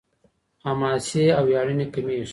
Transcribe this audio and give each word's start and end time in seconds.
حماسي 0.65 1.25
او 1.37 1.43
وياړني 1.47 1.85
کمېږي. 1.93 2.29